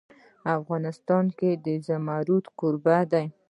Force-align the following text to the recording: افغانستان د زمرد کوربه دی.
افغانستان 0.57 1.23
د 1.65 1.67
زمرد 1.87 2.45
کوربه 2.59 2.97
دی. 3.11 3.27